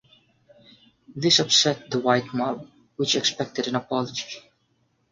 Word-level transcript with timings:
This 1.15 1.37
upset 1.37 1.91
the 1.91 1.99
white 1.99 2.33
mob, 2.33 2.67
which 2.95 3.13
expected 3.15 3.67
an 3.67 3.75
apology. 3.75 4.41